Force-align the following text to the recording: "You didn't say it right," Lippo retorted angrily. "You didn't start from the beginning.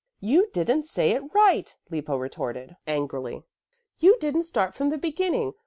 "You 0.19 0.47
didn't 0.51 0.87
say 0.87 1.11
it 1.11 1.31
right," 1.31 1.77
Lippo 1.91 2.17
retorted 2.17 2.75
angrily. 2.87 3.43
"You 3.99 4.17
didn't 4.17 4.45
start 4.49 4.73
from 4.73 4.89
the 4.89 4.97
beginning. 4.97 5.53